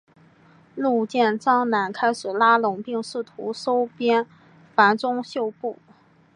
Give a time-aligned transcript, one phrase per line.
[0.75, 4.25] 陆建章乃开始拉拢并试图收编
[4.73, 5.77] 樊钟秀部。